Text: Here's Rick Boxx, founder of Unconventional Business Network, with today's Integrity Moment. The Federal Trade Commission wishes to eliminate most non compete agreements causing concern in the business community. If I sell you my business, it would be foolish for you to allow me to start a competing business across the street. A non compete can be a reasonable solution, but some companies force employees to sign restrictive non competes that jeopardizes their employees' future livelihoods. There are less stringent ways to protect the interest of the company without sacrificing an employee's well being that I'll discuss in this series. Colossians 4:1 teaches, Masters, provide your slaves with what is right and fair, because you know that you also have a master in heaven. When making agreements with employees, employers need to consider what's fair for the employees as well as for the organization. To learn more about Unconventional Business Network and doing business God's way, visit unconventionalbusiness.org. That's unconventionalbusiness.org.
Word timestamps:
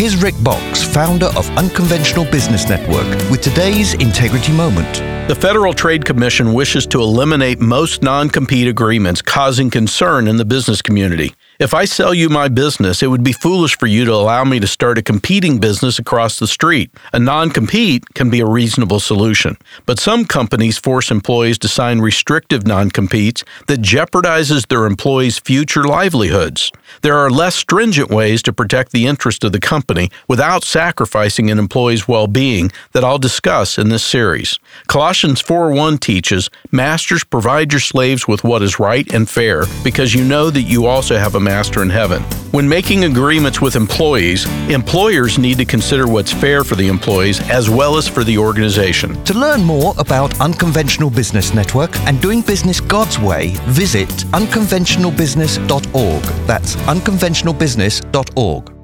Here's 0.00 0.16
Rick 0.16 0.36
Boxx, 0.36 0.82
founder 0.82 1.26
of 1.36 1.46
Unconventional 1.58 2.24
Business 2.24 2.66
Network, 2.66 3.04
with 3.30 3.42
today's 3.42 3.92
Integrity 3.92 4.50
Moment. 4.50 5.09
The 5.30 5.36
Federal 5.36 5.72
Trade 5.72 6.04
Commission 6.04 6.54
wishes 6.54 6.88
to 6.88 7.00
eliminate 7.00 7.60
most 7.60 8.02
non 8.02 8.30
compete 8.30 8.66
agreements 8.66 9.22
causing 9.22 9.70
concern 9.70 10.26
in 10.26 10.38
the 10.38 10.44
business 10.44 10.82
community. 10.82 11.36
If 11.60 11.72
I 11.72 11.84
sell 11.84 12.12
you 12.12 12.28
my 12.28 12.48
business, 12.48 13.00
it 13.00 13.06
would 13.06 13.22
be 13.22 13.32
foolish 13.32 13.78
for 13.78 13.86
you 13.86 14.04
to 14.06 14.12
allow 14.12 14.42
me 14.42 14.58
to 14.58 14.66
start 14.66 14.98
a 14.98 15.02
competing 15.02 15.60
business 15.60 16.00
across 16.00 16.40
the 16.40 16.48
street. 16.48 16.90
A 17.12 17.20
non 17.20 17.50
compete 17.50 18.12
can 18.14 18.28
be 18.28 18.40
a 18.40 18.46
reasonable 18.46 18.98
solution, 18.98 19.56
but 19.86 20.00
some 20.00 20.24
companies 20.24 20.78
force 20.78 21.12
employees 21.12 21.58
to 21.58 21.68
sign 21.68 22.00
restrictive 22.00 22.66
non 22.66 22.90
competes 22.90 23.44
that 23.68 23.82
jeopardizes 23.82 24.66
their 24.66 24.84
employees' 24.84 25.38
future 25.38 25.84
livelihoods. 25.84 26.72
There 27.02 27.16
are 27.16 27.30
less 27.30 27.54
stringent 27.54 28.10
ways 28.10 28.42
to 28.42 28.52
protect 28.52 28.90
the 28.90 29.06
interest 29.06 29.44
of 29.44 29.52
the 29.52 29.60
company 29.60 30.10
without 30.26 30.64
sacrificing 30.64 31.52
an 31.52 31.60
employee's 31.60 32.08
well 32.08 32.26
being 32.26 32.72
that 32.94 33.04
I'll 33.04 33.18
discuss 33.18 33.78
in 33.78 33.90
this 33.90 34.02
series. 34.02 34.58
Colossians 35.20 35.42
4:1 35.42 36.00
teaches, 36.00 36.48
Masters, 36.70 37.24
provide 37.24 37.74
your 37.74 37.80
slaves 37.80 38.26
with 38.26 38.42
what 38.42 38.62
is 38.62 38.80
right 38.80 39.06
and 39.12 39.28
fair, 39.28 39.66
because 39.84 40.14
you 40.14 40.24
know 40.24 40.48
that 40.48 40.62
you 40.62 40.86
also 40.86 41.18
have 41.18 41.34
a 41.34 41.40
master 41.40 41.82
in 41.82 41.90
heaven. 41.90 42.22
When 42.52 42.66
making 42.66 43.04
agreements 43.04 43.60
with 43.60 43.76
employees, 43.76 44.46
employers 44.70 45.36
need 45.36 45.58
to 45.58 45.66
consider 45.66 46.08
what's 46.08 46.32
fair 46.32 46.64
for 46.64 46.74
the 46.74 46.88
employees 46.88 47.46
as 47.50 47.68
well 47.68 47.98
as 47.98 48.08
for 48.08 48.24
the 48.24 48.38
organization. 48.38 49.22
To 49.24 49.34
learn 49.34 49.62
more 49.62 49.92
about 49.98 50.40
Unconventional 50.40 51.10
Business 51.10 51.52
Network 51.52 51.94
and 52.06 52.18
doing 52.22 52.40
business 52.40 52.80
God's 52.80 53.18
way, 53.18 53.48
visit 53.66 54.08
unconventionalbusiness.org. 54.32 56.22
That's 56.46 56.76
unconventionalbusiness.org. 56.76 58.79